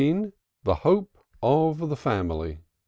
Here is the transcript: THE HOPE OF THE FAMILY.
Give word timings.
THE 0.63 0.75
HOPE 0.81 1.15
OF 1.43 1.89
THE 1.89 1.95
FAMILY. 1.95 2.61